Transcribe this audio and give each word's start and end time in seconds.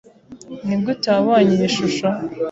Nigute 0.65 1.07
wabonye 1.15 1.51
iyi 1.55 1.69
shusho? 1.75 2.07